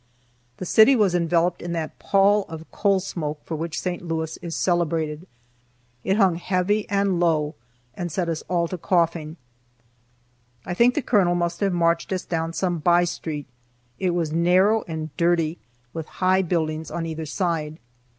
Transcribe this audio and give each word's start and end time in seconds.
The 0.57 0.65
city 0.65 0.95
was 0.95 1.13
enveloped 1.13 1.61
in 1.61 1.73
that 1.73 1.99
pall 1.99 2.45
of 2.49 2.71
coal 2.71 2.99
smoke 2.99 3.39
for 3.45 3.53
which 3.55 3.79
St. 3.79 4.01
Louis 4.01 4.35
is 4.37 4.55
celebrated. 4.55 5.27
It 6.03 6.17
hung 6.17 6.37
heavy 6.37 6.89
and 6.89 7.19
low 7.19 7.53
and 7.93 8.11
set 8.11 8.27
us 8.27 8.41
all 8.49 8.67
to 8.69 8.79
coughing. 8.79 9.37
I 10.65 10.73
think 10.73 10.95
the 10.95 11.03
colonel 11.03 11.35
must 11.35 11.59
have 11.59 11.71
marched 11.71 12.11
us 12.11 12.25
down 12.25 12.53
some 12.53 12.79
by 12.79 13.03
street. 13.03 13.45
It 13.99 14.15
was 14.15 14.31
narrow 14.31 14.83
and 14.87 15.15
dirty, 15.17 15.59
with 15.93 16.07
high 16.07 16.41
buildings 16.41 16.89
on 16.89 17.05
either 17.05 17.27
side. 17.27 17.77